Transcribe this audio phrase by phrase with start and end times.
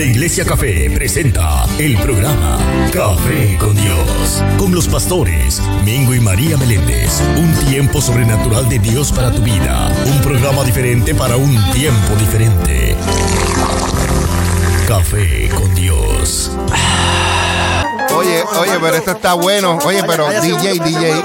[0.00, 2.58] La Iglesia Café presenta el programa
[2.90, 7.20] Café con Dios, con los pastores Mingo y María Meléndez.
[7.36, 9.92] Un tiempo sobrenatural de Dios para tu vida.
[10.06, 12.96] Un programa diferente para un tiempo diferente.
[14.88, 16.50] Café con Dios.
[18.16, 19.78] Oye, oye, pero esto está bueno.
[19.84, 21.24] Oye, pero DJ, DJ,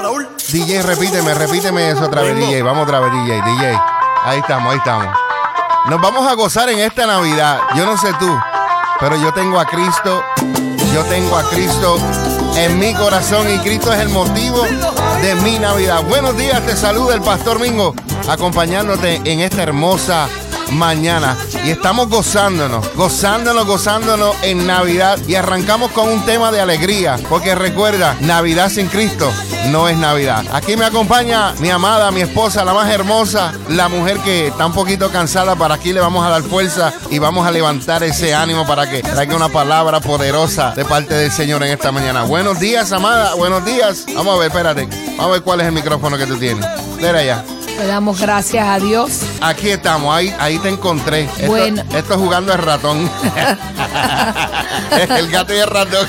[0.52, 2.60] DJ, repíteme, repíteme eso otra vez, DJ.
[2.60, 3.80] Vamos otra vez, DJ, DJ.
[4.22, 5.16] Ahí estamos, ahí estamos.
[5.88, 7.60] Nos vamos a gozar en esta Navidad.
[7.74, 8.26] Yo no sé tú,
[9.00, 10.22] pero yo tengo a Cristo.
[10.94, 11.98] Yo tengo a Cristo
[12.56, 14.62] en mi corazón y Cristo es el motivo
[15.20, 16.02] de mi Navidad.
[16.04, 17.94] Buenos días, te saluda el Pastor Mingo,
[18.28, 20.28] acompañándote en esta hermosa
[20.72, 21.36] mañana.
[21.64, 25.18] Y estamos gozándonos, gozándonos, gozándonos en Navidad.
[25.26, 29.30] Y arrancamos con un tema de alegría, porque recuerda, Navidad sin Cristo
[29.70, 30.44] no es Navidad.
[30.52, 34.72] Aquí me acompaña mi amada, mi esposa, la más hermosa, la mujer que está un
[34.72, 35.56] poquito cansada.
[35.56, 39.02] Para aquí le vamos a dar fuerza y vamos a levantar ese ánimo para que
[39.02, 42.24] traiga una palabra poderosa de parte del Señor en esta mañana.
[42.24, 44.06] Buenos días, amada, buenos días.
[44.14, 44.88] Vamos a ver, espérate.
[45.16, 46.64] Vamos a ver cuál es el micrófono que tú tienes.
[46.96, 47.44] Mira allá.
[47.78, 49.20] Le damos gracias a Dios.
[49.40, 51.22] Aquí estamos, ahí, ahí te encontré.
[51.24, 51.82] Esto, Bueno.
[51.94, 53.10] Esto es jugando el ratón.
[55.08, 56.06] el gato y el ratón.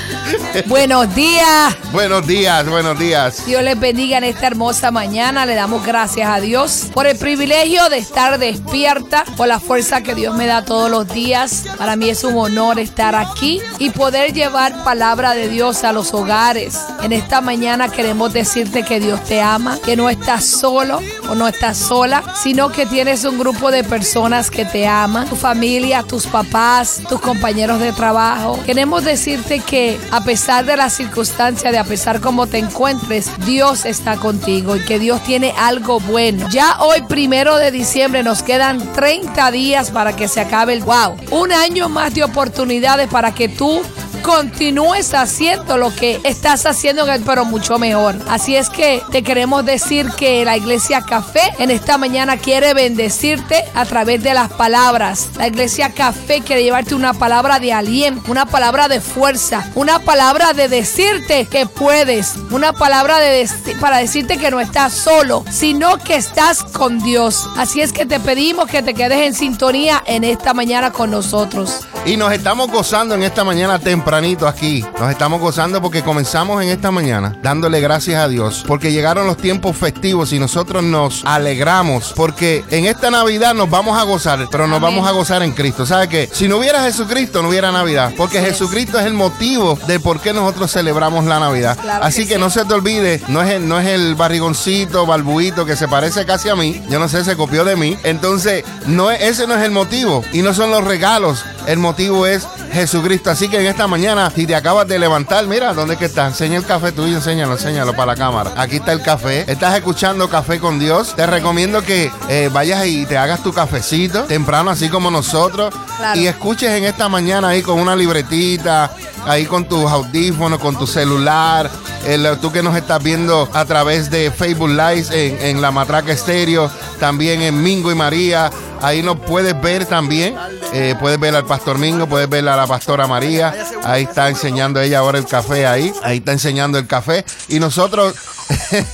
[0.65, 1.75] Buenos días.
[1.91, 3.45] buenos días, buenos días.
[3.45, 5.45] Dios les bendiga en esta hermosa mañana.
[5.45, 10.15] Le damos gracias a Dios por el privilegio de estar despierta, por la fuerza que
[10.15, 11.65] Dios me da todos los días.
[11.77, 16.13] Para mí es un honor estar aquí y poder llevar palabra de Dios a los
[16.13, 16.79] hogares.
[17.03, 21.47] En esta mañana queremos decirte que Dios te ama, que no estás solo o no
[21.47, 26.27] estás sola, sino que tienes un grupo de personas que te aman, tu familia, tus
[26.27, 28.59] papás, tus compañeros de trabajo.
[28.65, 33.85] Queremos decirte que a pesar de las circunstancias, de a pesar cómo te encuentres, Dios
[33.85, 36.47] está contigo y que Dios tiene algo bueno.
[36.49, 41.15] Ya hoy, primero de diciembre, nos quedan 30 días para que se acabe el wow.
[41.31, 43.81] Un año más de oportunidades para que tú
[44.27, 48.17] continúes haciendo lo que estás haciendo, pero mucho mejor.
[48.27, 53.63] Así es que te queremos decir que la iglesia Café en esta mañana quiere bendecirte
[53.73, 55.29] a través de las palabras.
[55.37, 60.51] La iglesia Café quiere llevarte una palabra de aliento, una palabra de fuerza, una palabra
[60.51, 63.49] de decirte que puedes, una palabra de
[63.79, 67.47] para decirte que no estás solo, sino que estás con Dios.
[67.55, 71.87] Así es que te pedimos que te quedes en sintonía en esta mañana con nosotros.
[72.05, 73.79] Y nos estamos gozando en esta mañana
[74.17, 74.83] tempranito aquí.
[74.99, 79.37] Nos estamos gozando porque comenzamos en esta mañana dándole gracias a Dios porque llegaron los
[79.37, 84.65] tiempos festivos y nosotros nos alegramos porque en esta Navidad nos vamos a gozar, pero
[84.65, 84.95] nos Amén.
[84.95, 85.85] vamos a gozar en Cristo.
[85.85, 86.27] ¿Sabe qué?
[86.31, 88.37] Si no hubiera Jesucristo, no hubiera Navidad porque.
[88.47, 91.77] Jesucristo es el motivo de por qué nosotros celebramos la Navidad.
[91.79, 92.39] Claro Así que que, sí.
[92.39, 96.25] no se te olvide, no es, el, no es el barrigoncito, balbuito que se parece
[96.25, 96.81] casi a mí.
[96.89, 97.97] Yo no sé, se copió de mí.
[98.03, 101.43] Entonces, no es, ese no es el motivo y no son los regalos.
[101.67, 103.29] El motivo es Jesucristo.
[103.31, 106.27] Así que en esta mañana, si te acabas de levantar, mira, ¿dónde es que está?
[106.27, 108.53] Enseña el café tuyo, enséñalo, enséñalo para la cámara.
[108.57, 109.45] Aquí está el café.
[109.51, 111.15] Estás escuchando Café con Dios.
[111.15, 115.73] Te recomiendo que eh, vayas y te hagas tu cafecito temprano, así como nosotros.
[115.97, 116.19] Claro.
[116.19, 118.91] Y escuches en esta mañana ahí con una libretita,
[119.25, 121.69] ahí con tus audífonos, con tu celular.
[122.05, 126.11] El- tú que nos estás viendo a través de Facebook Live en, en La Matraca
[126.11, 126.69] Estéreo,
[126.99, 128.49] también en Mingo y María.
[128.81, 130.35] Ahí nos puedes ver también.
[130.73, 133.53] Eh, puedes ver al Pastor Mingo, puedes ver a la Pastora María.
[133.83, 135.93] Ahí está enseñando ella ahora el café ahí.
[136.03, 137.25] Ahí está enseñando el café.
[137.47, 138.15] Y nosotros,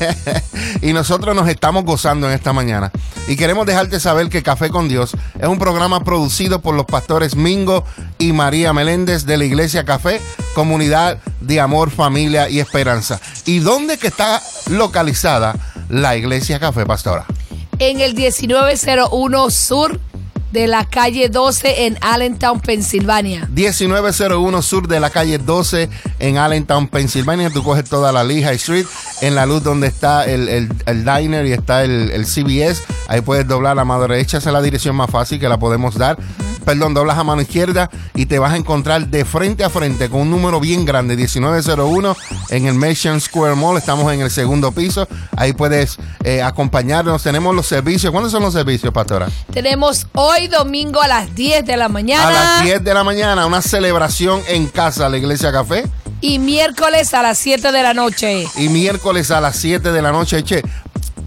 [0.82, 2.92] y nosotros nos estamos gozando en esta mañana.
[3.28, 7.36] Y queremos dejarte saber que Café con Dios es un programa producido por los pastores
[7.36, 7.86] Mingo
[8.20, 10.22] y María Meléndez de la Iglesia Café,
[10.54, 13.22] comunidad de amor, familia y esperanza.
[13.46, 15.56] ¿Y dónde que está localizada
[15.88, 17.26] la Iglesia Café, pastora?
[17.80, 20.00] en el 1901 Sur
[20.54, 23.50] de la calle 12 en Allentown, Pensilvania.
[23.52, 27.50] 1901 sur de la calle 12 en Allentown, Pensilvania.
[27.50, 28.86] Tú coges toda la Lehigh Street
[29.22, 32.84] en la luz donde está el, el- el diner y está el, el CBS.
[33.08, 34.38] Ahí puedes doblar a mano derecha.
[34.38, 36.18] Esa es la dirección más fácil que la podemos dar.
[36.66, 40.22] Perdón, doblas a mano izquierda y te vas a encontrar de frente a frente con
[40.22, 42.16] un número bien grande, 1901
[42.50, 43.78] en el Mission Square Mall.
[43.78, 45.08] Estamos en el segundo piso.
[45.36, 47.24] Ahí puedes eh, acompañarnos.
[47.24, 48.12] Tenemos los servicios.
[48.12, 49.28] ¿Cuáles son los servicios, pastora?
[49.52, 53.46] Tenemos hoy domingo a las 10 de la mañana A las 10 de la mañana,
[53.46, 55.84] una celebración en casa, la Iglesia Café.
[56.22, 58.48] y miércoles a las 7 de la noche.
[58.56, 60.64] Y miércoles a las 7 de la noche, che.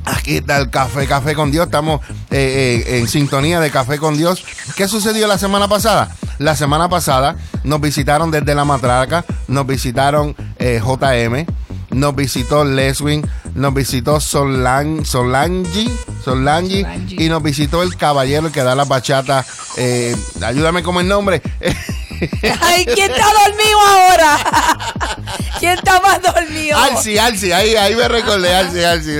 [0.06, 1.66] Aquí está el café, café con Dios.
[1.66, 2.00] Estamos
[2.30, 4.44] eh, eh, en sintonía de café con Dios.
[4.76, 6.14] ¿Qué sucedió la semana pasada?
[6.38, 11.46] La semana pasada nos visitaron desde la matraca, nos visitaron eh, JM,
[11.90, 15.90] nos visitó Leswin, nos visitó Solan, Solangi,
[16.24, 17.24] Solangi, Solangi.
[17.24, 19.44] y nos visitó el caballero que da la bachata.
[19.76, 21.42] eh, ayúdame con el nombre.
[22.60, 24.38] Ay, ¿quién está dormido ahora?
[25.66, 26.78] ¿Quién está más dormido?
[26.78, 29.10] Alci, Alci, ahí, ahí me recordé, Alci, Alci.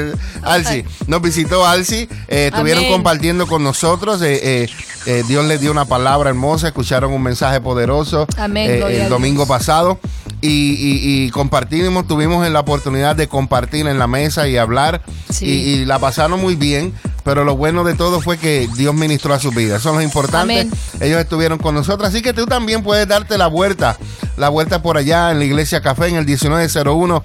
[0.43, 0.85] Alci.
[1.07, 2.93] Nos visitó Alci, eh, estuvieron Amén.
[2.93, 4.21] compartiendo con nosotros.
[4.23, 4.69] eh,
[5.07, 9.99] eh, Dios les dio una palabra hermosa, escucharon un mensaje poderoso Amén, el domingo pasado.
[10.43, 15.03] Y, y- y compartimos, tuvimos la oportunidad de compartir en la mesa y hablar.
[15.31, 15.47] Sí.
[15.47, 16.93] Y, y la pasaron muy bien.
[17.27, 19.79] Pero lo bueno de todo fue que Dios ministró a su vida.
[19.79, 20.61] Eso es lo importante.
[20.61, 20.71] Amén.
[21.01, 22.09] Ellos estuvieron con nosotros.
[22.09, 23.99] Así que tú también puedes darte la vuelta.
[24.37, 27.25] La vuelta por allá en la Iglesia Café en el 1901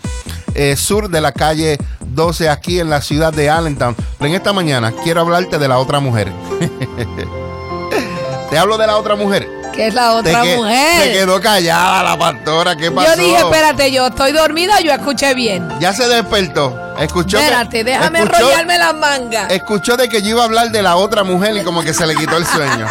[0.56, 3.95] eh, sur de la calle 12 aquí en la ciudad de Allentown.
[4.18, 6.33] Pero en esta mañana quiero hablarte de la otra mujer.
[8.50, 9.61] Te hablo de la otra mujer.
[9.74, 11.04] Que es la otra que- mujer.
[11.04, 12.76] Se quedó callada la pastora.
[12.76, 13.16] ¿Qué pasó?
[13.16, 15.68] Yo dije, espérate, yo estoy dormida, yo escuché bien.
[15.80, 16.78] Ya se despertó.
[17.00, 19.52] Escuchó que- Espérate, déjame escuchó- enrollarme las mangas.
[19.52, 22.06] Escuchó de que yo iba a hablar de la otra mujer y como que se
[22.06, 22.86] le quitó el sueño.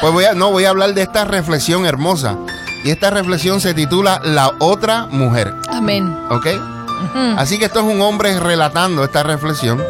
[0.00, 2.36] Pues voy a, no, voy a hablar de esta reflexión hermosa.
[2.84, 5.54] Y esta reflexión se titula La otra mujer.
[5.70, 6.14] Amén.
[6.30, 6.46] ¿Ok?
[7.36, 9.82] Así que esto es un hombre relatando esta reflexión,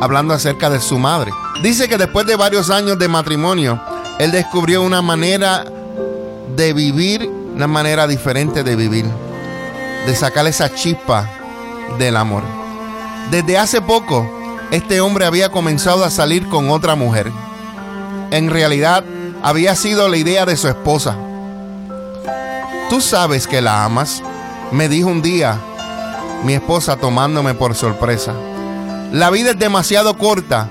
[0.00, 1.30] hablando acerca de su madre.
[1.62, 3.80] Dice que después de varios años de matrimonio,
[4.18, 5.64] él descubrió una manera
[6.56, 9.06] de vivir, una manera diferente de vivir,
[10.06, 11.28] de sacar esa chispa
[11.98, 12.42] del amor.
[13.30, 14.30] Desde hace poco,
[14.70, 17.30] este hombre había comenzado a salir con otra mujer.
[18.30, 19.04] En realidad,
[19.42, 21.16] había sido la idea de su esposa.
[22.88, 24.22] Tú sabes que la amas,
[24.70, 25.58] me dijo un día
[26.44, 28.34] mi esposa tomándome por sorpresa.
[29.12, 30.68] La vida es demasiado corta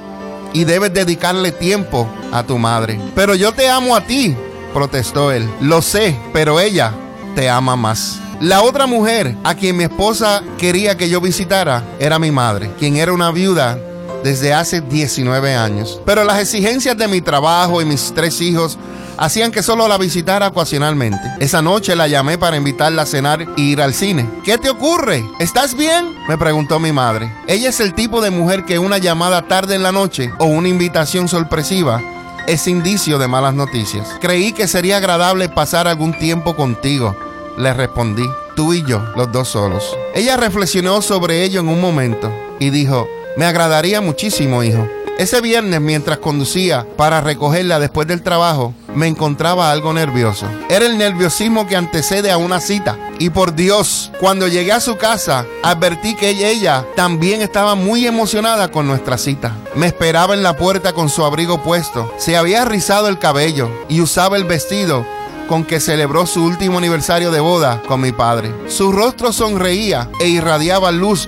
[0.53, 2.99] y debes dedicarle tiempo a tu madre.
[3.15, 4.35] Pero yo te amo a ti,
[4.73, 5.49] protestó él.
[5.61, 6.93] Lo sé, pero ella
[7.35, 8.19] te ama más.
[8.39, 12.97] La otra mujer a quien mi esposa quería que yo visitara era mi madre, quien
[12.97, 13.77] era una viuda
[14.23, 16.01] desde hace 19 años.
[16.05, 18.77] Pero las exigencias de mi trabajo y mis tres hijos
[19.21, 21.21] hacían que solo la visitara ocasionalmente.
[21.39, 24.27] Esa noche la llamé para invitarla a cenar e ir al cine.
[24.43, 25.23] ¿Qué te ocurre?
[25.39, 26.15] ¿Estás bien?
[26.27, 27.31] Me preguntó mi madre.
[27.47, 30.69] Ella es el tipo de mujer que una llamada tarde en la noche o una
[30.69, 32.01] invitación sorpresiva
[32.47, 34.09] es indicio de malas noticias.
[34.19, 37.15] Creí que sería agradable pasar algún tiempo contigo.
[37.59, 38.25] Le respondí,
[38.55, 39.95] tú y yo, los dos solos.
[40.15, 43.07] Ella reflexionó sobre ello en un momento y dijo,
[43.37, 44.87] me agradaría muchísimo, hijo.
[45.19, 50.47] Ese viernes, mientras conducía para recogerla después del trabajo, me encontraba algo nervioso.
[50.69, 52.97] Era el nerviosismo que antecede a una cita.
[53.19, 58.69] Y por Dios, cuando llegué a su casa, advertí que ella también estaba muy emocionada
[58.69, 59.55] con nuestra cita.
[59.75, 62.13] Me esperaba en la puerta con su abrigo puesto.
[62.17, 65.05] Se había rizado el cabello y usaba el vestido
[65.47, 68.53] con que celebró su último aniversario de boda con mi padre.
[68.67, 71.27] Su rostro sonreía e irradiaba luz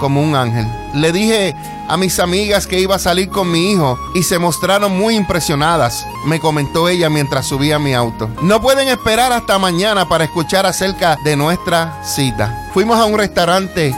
[0.00, 0.66] como un ángel.
[0.94, 1.54] Le dije
[1.88, 6.06] a mis amigas que iba a salir con mi hijo y se mostraron muy impresionadas,
[6.26, 8.28] me comentó ella mientras subía a mi auto.
[8.42, 12.70] No pueden esperar hasta mañana para escuchar acerca de nuestra cita.
[12.72, 13.94] Fuimos a un restaurante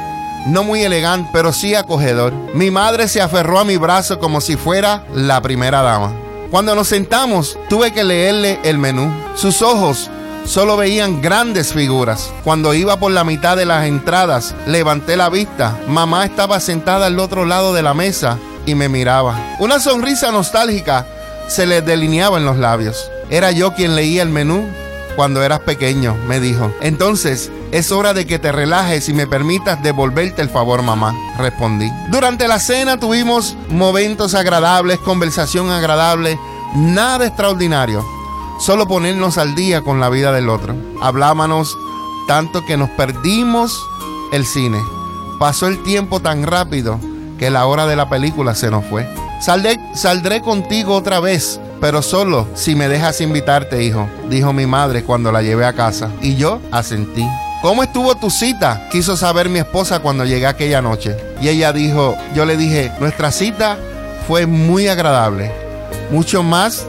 [0.47, 2.33] no muy elegante, pero sí acogedor.
[2.55, 6.13] Mi madre se aferró a mi brazo como si fuera la primera dama.
[6.51, 9.13] Cuando nos sentamos, tuve que leerle el menú.
[9.35, 10.11] Sus ojos
[10.47, 12.33] solo veían grandes figuras.
[12.45, 15.79] Cuando iba por la mitad de las entradas, levanté la vista.
[15.89, 19.57] Mamá estaba sentada al otro lado de la mesa y me miraba.
[19.59, 21.07] Una sonrisa nostálgica
[21.49, 23.11] se le delineaba en los labios.
[23.31, 24.65] Era yo quien leía el menú
[25.17, 26.71] cuando eras pequeño, me dijo.
[26.81, 31.91] Entonces, es hora de que te relajes y me permitas devolverte el favor, mamá, respondí.
[32.11, 36.39] Durante la cena tuvimos momentos agradables, conversación agradable,
[36.75, 38.05] nada extraordinario.
[38.59, 40.75] Solo ponernos al día con la vida del otro.
[41.03, 41.77] Hablábamos
[42.27, 43.87] tanto que nos perdimos
[44.33, 44.79] el cine.
[45.39, 46.99] Pasó el tiempo tan rápido
[47.39, 49.07] que la hora de la película se nos fue.
[49.43, 55.05] Saldré, saldré contigo otra vez, pero solo si me dejas invitarte, hijo, dijo mi madre
[55.05, 56.11] cuando la llevé a casa.
[56.23, 57.27] Y yo asentí.
[57.61, 58.89] ¿Cómo estuvo tu cita?
[58.91, 61.17] Quiso saber mi esposa cuando llegué aquella noche.
[61.43, 63.77] Y ella dijo, yo le dije, nuestra cita
[64.27, 65.53] fue muy agradable,
[66.11, 66.87] mucho más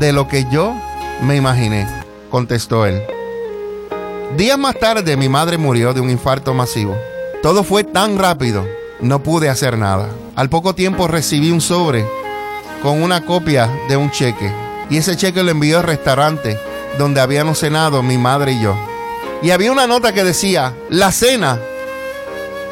[0.00, 0.74] de lo que yo
[1.22, 1.86] me imaginé,
[2.30, 3.02] contestó él.
[4.36, 6.96] Días más tarde mi madre murió de un infarto masivo.
[7.42, 8.66] Todo fue tan rápido,
[9.00, 10.08] no pude hacer nada.
[10.34, 12.04] Al poco tiempo recibí un sobre
[12.82, 14.52] con una copia de un cheque.
[14.90, 16.58] Y ese cheque lo envió al restaurante
[16.98, 18.76] donde habíamos cenado mi madre y yo.
[19.42, 21.58] Y había una nota que decía, la cena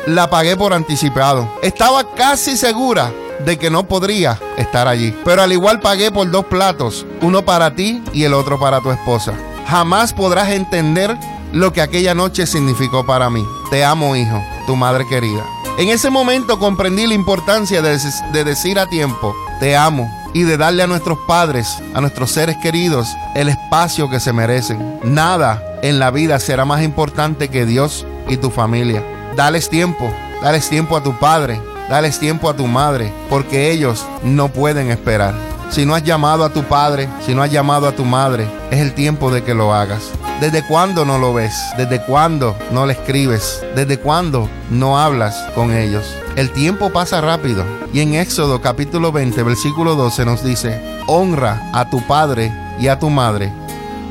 [0.06, 1.58] la pagué por anticipado.
[1.62, 3.12] Estaba casi segura
[3.44, 5.14] de que no podría estar allí.
[5.24, 8.90] Pero al igual pagué por dos platos, uno para ti y el otro para tu
[8.90, 9.34] esposa.
[9.68, 11.16] Jamás podrás entender
[11.52, 13.46] lo que aquella noche significó para mí.
[13.70, 15.44] Te amo, hijo, tu madre querida.
[15.78, 17.98] En ese momento comprendí la importancia de,
[18.32, 22.56] de decir a tiempo, te amo, y de darle a nuestros padres, a nuestros seres
[22.60, 24.98] queridos, el espacio que se merecen.
[25.04, 29.02] Nada en la vida será más importante que Dios y tu familia.
[29.36, 30.12] Dales tiempo,
[30.42, 35.34] dales tiempo a tu padre, dales tiempo a tu madre, porque ellos no pueden esperar.
[35.70, 38.80] Si no has llamado a tu padre, si no has llamado a tu madre, es
[38.80, 40.10] el tiempo de que lo hagas.
[40.40, 41.54] ¿Desde cuándo no lo ves?
[41.76, 43.62] ¿Desde cuándo no le escribes?
[43.74, 46.04] ¿Desde cuándo no hablas con ellos?
[46.36, 51.88] El tiempo pasa rápido y en Éxodo capítulo 20 versículo 12 nos dice, honra a
[51.88, 53.52] tu padre y a tu madre,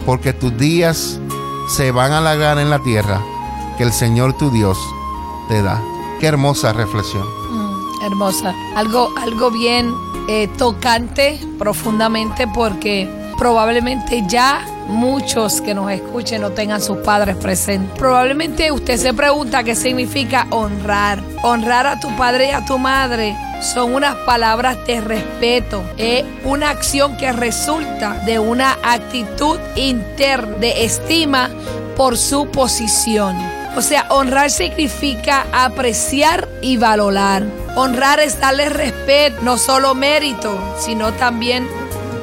[0.06, 1.20] porque tus días
[1.76, 3.22] se van a alargar en la tierra
[3.78, 4.78] que el Señor tu Dios
[5.50, 5.82] te da.
[6.20, 7.43] Qué hermosa reflexión.
[8.04, 8.54] Hermosa.
[8.76, 9.94] Algo, algo bien
[10.28, 17.98] eh, tocante profundamente porque probablemente ya muchos que nos escuchen no tengan sus padres presentes.
[17.98, 21.22] Probablemente usted se pregunta qué significa honrar.
[21.44, 26.70] Honrar a tu padre y a tu madre son unas palabras de respeto, es una
[26.70, 31.50] acción que resulta de una actitud interna de estima
[31.96, 33.36] por su posición.
[33.76, 37.63] O sea, honrar significa apreciar y valorar.
[37.76, 41.68] Honrar es darle respeto, no solo mérito, sino también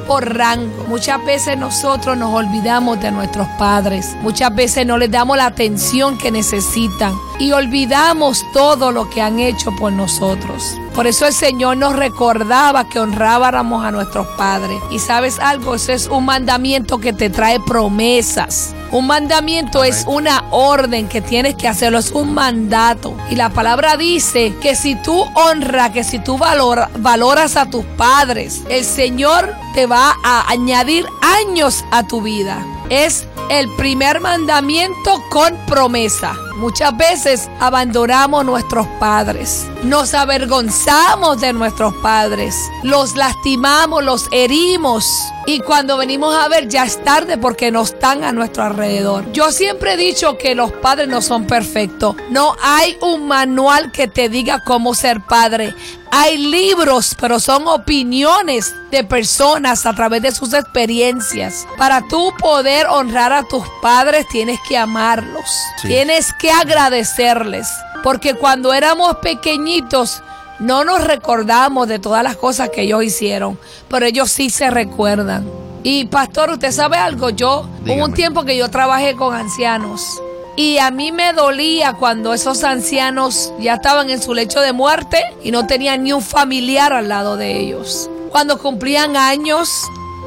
[0.07, 0.85] por rango.
[0.87, 4.15] Muchas veces nosotros nos olvidamos de nuestros padres.
[4.21, 9.39] Muchas veces no les damos la atención que necesitan y olvidamos todo lo que han
[9.39, 10.77] hecho por nosotros.
[10.95, 14.81] Por eso el Señor nos recordaba que honrábamos a nuestros padres.
[14.91, 18.75] Y sabes algo, eso es un mandamiento que te trae promesas.
[18.91, 23.15] Un mandamiento es una orden que tienes que hacerlo, es un mandato.
[23.29, 28.61] Y la palabra dice que si tú honras, que si tú valoras a tus padres,
[28.69, 32.65] el Señor te va a añadir años a tu vida.
[32.89, 36.35] Es el primer mandamiento con promesa.
[36.61, 45.59] Muchas veces abandonamos nuestros padres, nos avergonzamos de nuestros padres, los lastimamos, los herimos y
[45.61, 49.31] cuando venimos a ver ya es tarde porque no están a nuestro alrededor.
[49.31, 52.15] Yo siempre he dicho que los padres no son perfectos.
[52.29, 55.73] No hay un manual que te diga cómo ser padre.
[56.13, 61.65] Hay libros, pero son opiniones de personas a través de sus experiencias.
[61.77, 65.45] Para tú poder honrar a tus padres tienes que amarlos.
[65.81, 67.67] Tienes que agradecerles.
[68.03, 70.21] Porque cuando éramos pequeñitos
[70.59, 73.57] no nos recordamos de todas las cosas que ellos hicieron,
[73.89, 75.47] pero ellos sí se recuerdan.
[75.81, 80.21] Y pastor, usted sabe algo, yo hubo un tiempo que yo trabajé con ancianos.
[80.55, 85.23] Y a mí me dolía cuando esos ancianos ya estaban en su lecho de muerte
[85.43, 88.09] y no tenían ni un familiar al lado de ellos.
[88.31, 89.69] Cuando cumplían años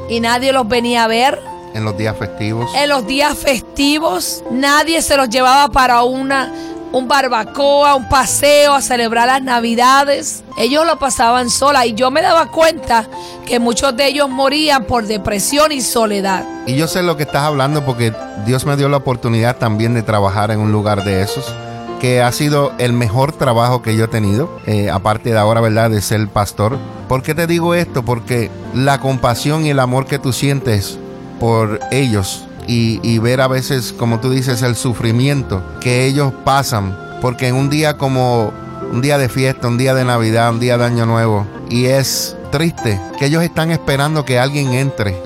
[0.09, 1.39] y nadie los venía a ver.
[1.73, 2.69] En los días festivos.
[2.75, 6.51] En los días festivos nadie se los llevaba para una
[6.95, 10.45] un barbacoa, un paseo a celebrar las navidades.
[10.57, 13.05] Ellos lo pasaban sola y yo me daba cuenta
[13.45, 16.45] que muchos de ellos morían por depresión y soledad.
[16.65, 18.13] Y yo sé lo que estás hablando porque
[18.45, 21.53] Dios me dio la oportunidad también de trabajar en un lugar de esos
[21.99, 25.89] que ha sido el mejor trabajo que yo he tenido, eh, aparte de ahora, ¿verdad?,
[25.89, 26.77] de ser pastor.
[27.09, 28.05] ¿Por qué te digo esto?
[28.05, 30.97] Porque la compasión y el amor que tú sientes
[31.41, 36.97] por ellos y, ver a veces, como tú dices, el sufrimiento que ellos pasan.
[37.21, 38.53] Porque en un día como
[38.91, 42.35] un día de fiesta, un día de Navidad, un día de Año Nuevo, y es
[42.51, 45.17] triste que ellos están esperando que alguien entre,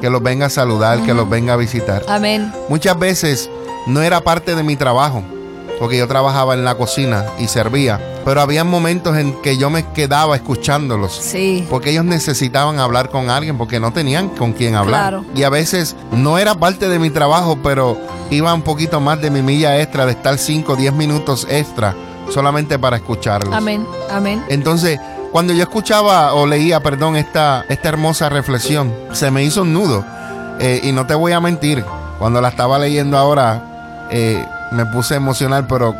[0.00, 2.04] que los venga a saludar, que los venga a visitar.
[2.08, 2.52] Amén.
[2.68, 3.50] Muchas veces
[3.86, 5.24] no era parte de mi trabajo
[5.78, 9.86] porque yo trabajaba en la cocina y servía, pero había momentos en que yo me
[9.92, 11.14] quedaba escuchándolos.
[11.14, 11.66] Sí.
[11.70, 15.22] Porque ellos necesitaban hablar con alguien porque no tenían con quién hablar.
[15.34, 17.98] Y a veces no era parte de mi trabajo, pero
[18.30, 21.94] iba un poquito más de mi milla extra de estar 5 o 10 minutos extra
[22.30, 23.54] solamente para escucharlos.
[23.54, 23.86] Amén.
[24.10, 24.42] Amén.
[24.48, 24.98] Entonces,
[25.32, 30.04] cuando yo escuchaba o leía, perdón, esta, esta hermosa reflexión, se me hizo un nudo.
[30.60, 31.84] Eh, y no te voy a mentir,
[32.18, 35.94] cuando la estaba leyendo ahora, eh, me puse emocional, pero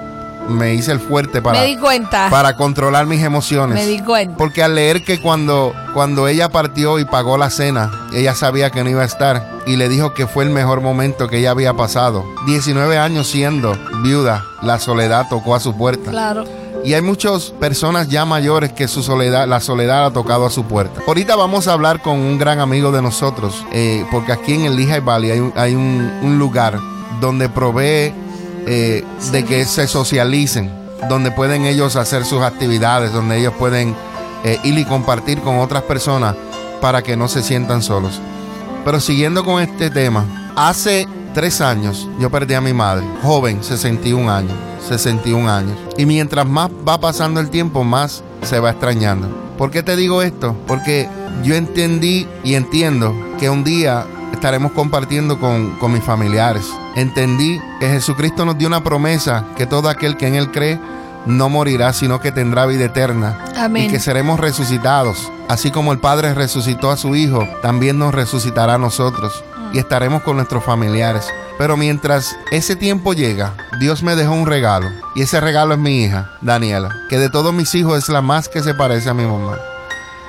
[0.48, 2.28] me hice el fuerte para, me di cuenta.
[2.30, 3.74] para controlar mis emociones.
[3.74, 4.36] Me di cuenta.
[4.36, 8.82] Porque al leer que cuando, cuando ella partió y pagó la cena, ella sabía que
[8.82, 11.74] no iba a estar y le dijo que fue el mejor momento que ella había
[11.74, 12.24] pasado.
[12.46, 16.10] 19 años siendo viuda, la soledad tocó a su puerta.
[16.10, 16.44] Claro.
[16.84, 20.64] Y hay muchas personas ya mayores que su soledad, la soledad ha tocado a su
[20.64, 21.02] puerta.
[21.06, 24.76] Ahorita vamos a hablar con un gran amigo de nosotros, eh, porque aquí en el
[24.76, 26.78] Lehigh Valley hay, un, hay un lugar
[27.20, 28.14] donde provee
[28.70, 30.70] eh, de que se socialicen,
[31.08, 33.96] donde pueden ellos hacer sus actividades, donde ellos pueden
[34.44, 36.36] eh, ir y compartir con otras personas
[36.82, 38.20] para que no se sientan solos.
[38.84, 44.30] Pero siguiendo con este tema, hace tres años yo perdí a mi madre, joven, 61
[44.30, 44.52] años,
[44.86, 45.78] 61 años.
[45.96, 49.28] Y mientras más va pasando el tiempo, más se va extrañando.
[49.56, 50.54] ¿Por qué te digo esto?
[50.66, 51.08] Porque
[51.42, 56.66] yo entendí y entiendo que un día estaremos compartiendo con, con mis familiares.
[56.96, 60.80] Entendí que Jesucristo nos dio una promesa que todo aquel que en Él cree
[61.26, 63.44] no morirá, sino que tendrá vida eterna.
[63.56, 63.84] Amén.
[63.84, 65.30] Y que seremos resucitados.
[65.48, 69.44] Así como el Padre resucitó a su Hijo, también nos resucitará a nosotros.
[69.72, 71.26] Y estaremos con nuestros familiares.
[71.58, 74.88] Pero mientras ese tiempo llega, Dios me dejó un regalo.
[75.14, 78.48] Y ese regalo es mi hija, Daniela, que de todos mis hijos es la más
[78.48, 79.58] que se parece a mi mamá.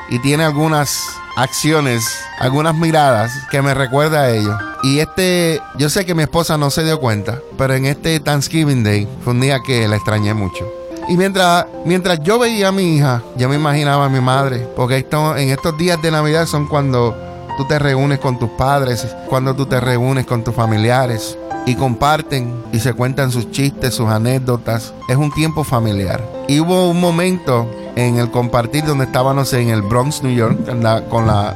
[0.10, 1.00] Y tiene algunas
[1.40, 2.06] acciones,
[2.40, 4.58] algunas miradas que me recuerda a ello.
[4.84, 8.84] Y este, yo sé que mi esposa no se dio cuenta, pero en este Thanksgiving
[8.84, 10.70] Day fue un día que la extrañé mucho.
[11.08, 14.98] Y mientras, mientras yo veía a mi hija, yo me imaginaba a mi madre, porque
[14.98, 17.16] esto, en estos días de Navidad son cuando
[17.58, 22.64] tú te reúnes con tus padres, cuando tú te reúnes con tus familiares y comparten
[22.72, 24.94] y se cuentan sus chistes, sus anécdotas.
[25.08, 26.22] Es un tiempo familiar.
[26.48, 30.58] Y hubo un momento en el compartir donde estábamos en el Bronx, New York,
[31.10, 31.56] con la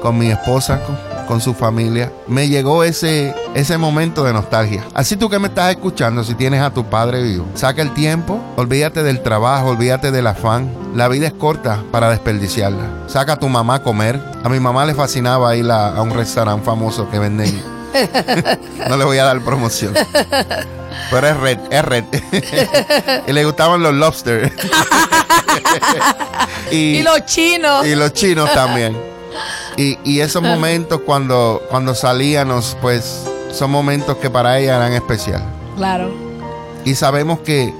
[0.00, 0.80] con mi esposa,
[1.26, 2.12] con, su familia.
[2.28, 4.84] Me llegó ese, ese momento de nostalgia.
[4.94, 8.40] Así tú que me estás escuchando, si tienes a tu padre vivo, saca el tiempo,
[8.54, 10.70] olvídate del trabajo, olvídate del afán.
[10.94, 13.08] La vida es corta para desperdiciarla.
[13.08, 14.20] Saca a tu mamá a comer.
[14.44, 17.60] A mi mamá le fascinaba ir a, a un restaurante famoso que venden.
[18.88, 19.92] no le voy a dar promoción.
[21.10, 22.04] Pero es red, es red.
[23.26, 24.52] y le gustaban los lobsters.
[26.70, 27.86] y, los chinos.
[27.86, 28.96] Y los chinos también.
[29.76, 35.46] Y, y esos momentos cuando, cuando salíamos, pues son momentos que para ella eran especiales.
[35.76, 36.10] Claro.
[36.84, 37.72] Y sabemos que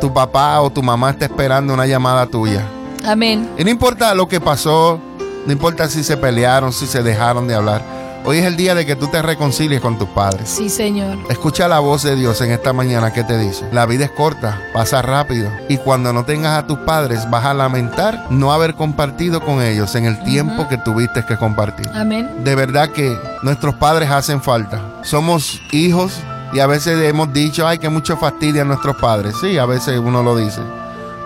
[0.00, 2.64] tu papá o tu mamá está esperando una llamada tuya.
[3.04, 3.50] Amén.
[3.58, 5.00] Y no importa lo que pasó,
[5.46, 7.99] no importa si se pelearon, si se dejaron de hablar.
[8.24, 10.48] Hoy es el día de que tú te reconcilies con tus padres.
[10.48, 11.18] Sí, Señor.
[11.30, 13.66] Escucha la voz de Dios en esta mañana que te dice.
[13.72, 15.50] La vida es corta, pasa rápido.
[15.68, 19.94] Y cuando no tengas a tus padres, vas a lamentar no haber compartido con ellos
[19.94, 21.88] en el tiempo que tuviste que compartir.
[21.94, 22.44] Amén.
[22.44, 24.82] De verdad que nuestros padres hacen falta.
[25.02, 26.12] Somos hijos
[26.52, 29.34] y a veces hemos dicho, ay, que mucho fastidia a nuestros padres.
[29.40, 30.60] Sí, a veces uno lo dice.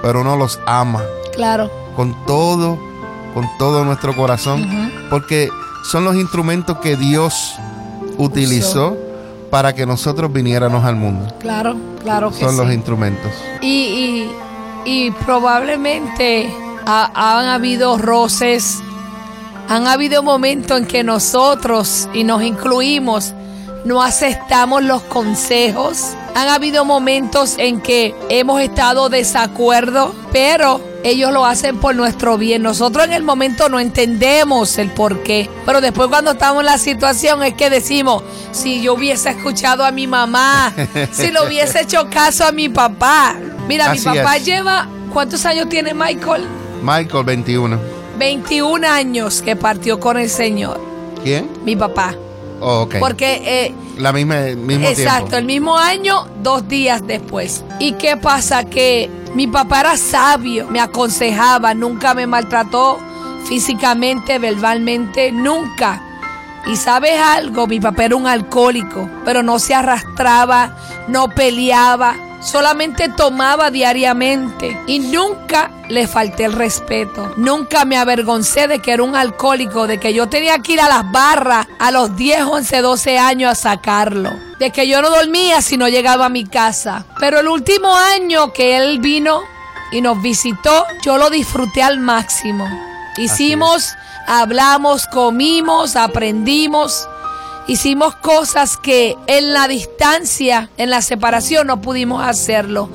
[0.00, 1.02] Pero uno los ama.
[1.34, 1.70] Claro.
[1.96, 2.78] Con todo,
[3.34, 4.92] con todo nuestro corazón.
[5.10, 5.50] Porque
[5.84, 7.54] son los instrumentos que Dios
[8.18, 8.96] utilizó
[9.50, 11.32] para que nosotros viniéramos al mundo.
[11.38, 13.30] Claro, claro que Son los instrumentos.
[13.60, 14.28] Y,
[14.84, 16.52] y, probablemente
[16.86, 18.80] han habido roces,
[19.68, 23.34] han habido momentos en que nosotros, y nos incluimos,
[23.84, 26.14] no aceptamos los consejos.
[26.34, 32.62] Han habido momentos en que hemos estado desacuerdo, pero ellos lo hacen por nuestro bien.
[32.62, 36.78] Nosotros en el momento no entendemos el por qué, pero después cuando estamos en la
[36.78, 40.72] situación es que decimos, si yo hubiese escuchado a mi mamá,
[41.12, 43.36] si le hubiese hecho caso a mi papá.
[43.68, 46.44] Mira, mi papá lleva, ¿cuántos años tiene Michael?
[46.82, 47.78] Michael, 21.
[48.18, 50.80] 21 años que partió con el Señor.
[51.22, 51.50] ¿Quién?
[51.64, 52.14] Mi papá.
[52.66, 53.42] Oh, Porque...
[53.44, 57.62] Eh, la misma, mismo exacto, el mismo año, dos días después.
[57.78, 58.64] ¿Y qué pasa?
[58.64, 62.98] Que mi papá era sabio, me aconsejaba, nunca me maltrató
[63.46, 66.02] físicamente, verbalmente, nunca.
[66.66, 70.74] Y sabes algo, mi papá era un alcohólico, pero no se arrastraba,
[71.08, 77.32] no peleaba, solamente tomaba diariamente y nunca le falté el respeto.
[77.36, 80.88] Nunca me avergoncé de que era un alcohólico, de que yo tenía que ir a
[80.88, 84.30] las barras a los 10, 11, 12 años a sacarlo.
[84.58, 87.04] De que yo no dormía si no llegaba a mi casa.
[87.18, 89.42] Pero el último año que él vino
[89.90, 92.66] y nos visitó, yo lo disfruté al máximo.
[93.16, 93.94] Hicimos,
[94.26, 97.08] hablamos, comimos, aprendimos.
[97.66, 102.90] Hicimos cosas que en la distancia, en la separación, no pudimos hacerlo.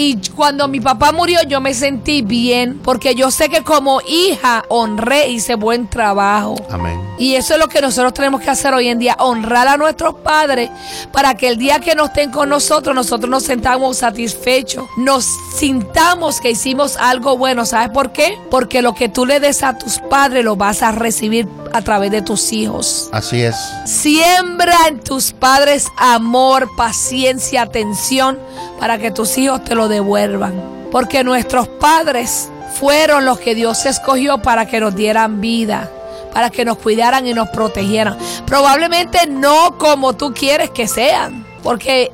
[0.00, 4.62] Y cuando mi papá murió yo me sentí bien porque yo sé que como hija
[4.68, 6.54] honré, hice buen trabajo.
[6.70, 7.00] Amén.
[7.18, 10.14] Y eso es lo que nosotros tenemos que hacer hoy en día, honrar a nuestros
[10.14, 10.70] padres
[11.10, 16.40] para que el día que no estén con nosotros, nosotros nos sentamos satisfechos, nos sintamos
[16.40, 17.66] que hicimos algo bueno.
[17.66, 18.38] ¿Sabes por qué?
[18.52, 22.12] Porque lo que tú le des a tus padres lo vas a recibir a través
[22.12, 23.08] de tus hijos.
[23.10, 23.56] Así es.
[23.84, 28.38] Siembra en tus padres amor, paciencia, atención
[28.78, 30.54] para que tus hijos te lo devuelvan.
[30.90, 35.90] Porque nuestros padres fueron los que Dios escogió para que nos dieran vida,
[36.32, 38.16] para que nos cuidaran y nos protegieran.
[38.46, 42.12] Probablemente no como tú quieres que sean, porque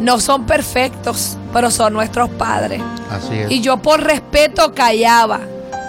[0.00, 2.82] no son perfectos, pero son nuestros padres.
[3.10, 3.50] Así es.
[3.50, 5.40] Y yo por respeto callaba.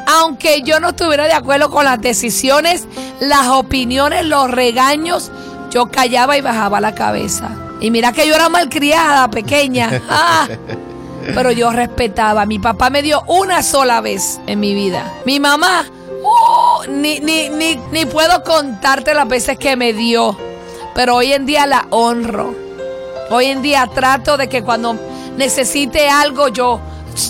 [0.09, 2.87] Aunque yo no estuviera de acuerdo con las decisiones,
[3.19, 5.31] las opiniones, los regaños,
[5.69, 7.49] yo callaba y bajaba la cabeza.
[7.79, 10.01] Y mira que yo era malcriada, pequeña.
[10.09, 10.47] Ah,
[11.33, 12.45] pero yo respetaba.
[12.45, 15.13] Mi papá me dio una sola vez en mi vida.
[15.25, 15.85] Mi mamá,
[16.23, 20.37] uh, ni, ni, ni, ni puedo contarte las veces que me dio,
[20.95, 22.55] pero hoy en día la honro.
[23.29, 24.97] Hoy en día trato de que cuando
[25.35, 26.79] necesite algo yo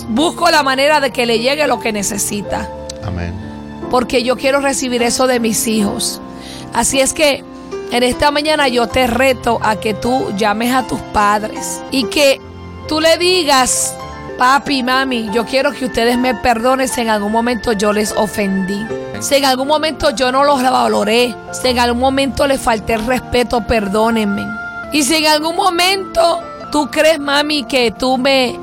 [0.08, 2.68] busco la manera de que le llegue lo que necesita.
[3.04, 3.34] Amén.
[3.90, 6.20] Porque yo quiero recibir eso de mis hijos.
[6.72, 7.42] Así es que
[7.90, 12.40] en esta mañana yo te reto a que tú llames a tus padres y que
[12.86, 13.94] tú le digas,
[14.38, 18.86] papi, mami, yo quiero que ustedes me perdonen si en algún momento yo les ofendí.
[19.20, 23.04] Si en algún momento yo no los valoré, si en algún momento les falté el
[23.06, 24.46] respeto, perdónenme.
[24.92, 28.58] Y si en algún momento tú crees, mami, que tú me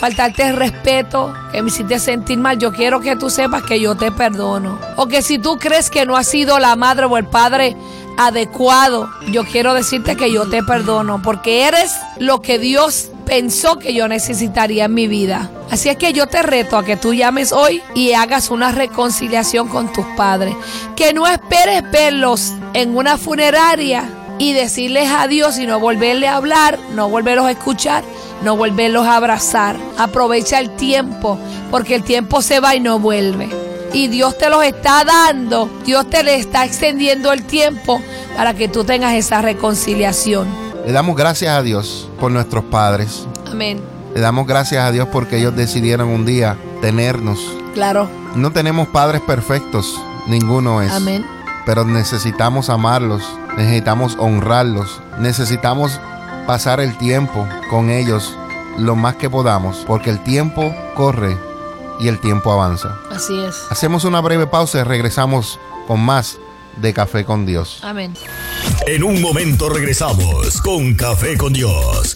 [0.00, 3.94] faltaste el respeto, que me hiciste sentir mal, yo quiero que tú sepas que yo
[3.94, 4.78] te perdono.
[4.96, 7.76] O que si tú crees que no has sido la madre o el padre
[8.20, 13.94] adecuado, yo quiero decirte que yo te perdono, porque eres lo que Dios pensó que
[13.94, 15.50] yo necesitaría en mi vida.
[15.70, 19.68] Así es que yo te reto a que tú llames hoy y hagas una reconciliación
[19.68, 20.54] con tus padres.
[20.96, 24.04] Que no esperes verlos en una funeraria
[24.38, 28.04] y decirles adiós y no volverle a hablar, no volverlos a escuchar,
[28.42, 29.76] no volverlos a abrazar.
[29.96, 31.38] Aprovecha el tiempo,
[31.70, 36.08] porque el tiempo se va y no vuelve y Dios te los está dando, Dios
[36.08, 38.00] te le está extendiendo el tiempo
[38.36, 40.48] para que tú tengas esa reconciliación.
[40.86, 43.26] Le damos gracias a Dios por nuestros padres.
[43.50, 43.80] Amén.
[44.14, 47.38] Le damos gracias a Dios porque ellos decidieron un día tenernos.
[47.74, 48.08] Claro.
[48.34, 50.92] No tenemos padres perfectos, ninguno es.
[50.92, 51.26] Amén.
[51.66, 53.22] Pero necesitamos amarlos,
[53.56, 56.00] necesitamos honrarlos, necesitamos
[56.46, 58.36] pasar el tiempo con ellos
[58.78, 61.36] lo más que podamos, porque el tiempo corre
[62.00, 62.98] y el tiempo avanza.
[63.10, 63.66] Así es.
[63.70, 66.38] Hacemos una breve pausa y regresamos con más
[66.76, 67.80] de Café con Dios.
[67.82, 68.14] Amén.
[68.86, 72.14] En un momento regresamos con Café con Dios.